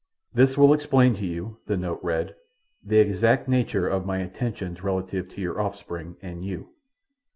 "This 0.33 0.57
will 0.57 0.73
explain 0.73 1.13
to 1.17 1.25
you" 1.27 1.57
[the 1.67 1.77
note 1.77 1.99
read] 2.01 2.33
"the 2.83 2.97
exact 2.97 3.47
nature 3.47 3.87
of 3.87 4.03
my 4.03 4.17
intentions 4.17 4.83
relative 4.83 5.29
to 5.29 5.41
your 5.41 5.61
offspring 5.61 6.15
and 6.23 6.41
to 6.41 6.47
you. 6.47 6.69